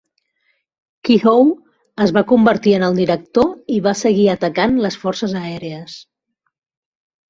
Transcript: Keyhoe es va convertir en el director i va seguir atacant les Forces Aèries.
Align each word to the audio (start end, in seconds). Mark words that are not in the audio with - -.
Keyhoe 1.09 1.43
es 2.07 2.15
va 2.17 2.25
convertir 2.33 2.75
en 2.79 2.87
el 2.89 2.99
director 3.03 3.55
i 3.77 3.81
va 3.91 3.97
seguir 4.03 4.29
atacant 4.37 4.77
les 4.89 5.01
Forces 5.07 5.41
Aèries. 5.47 6.05